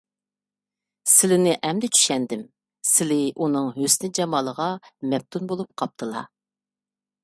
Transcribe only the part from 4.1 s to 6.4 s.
جامالىغا مەپتۇن بولۇپ قاپتىلا.